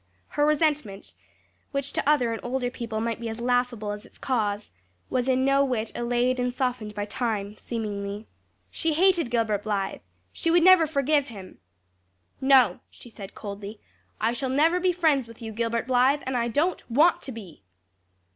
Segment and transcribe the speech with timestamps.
[0.29, 1.13] Her resentment,
[1.73, 4.71] which to other and older people might be as laughable as its cause,
[5.11, 8.25] was in no whit allayed and softened by time seemingly.
[8.71, 10.01] She hated Gilbert Blythe!
[10.33, 11.59] She would never forgive him!
[12.41, 13.79] "No," she said coldly,
[14.19, 17.61] "I shall never be friends with you, Gilbert Blythe; and I don't want to be!"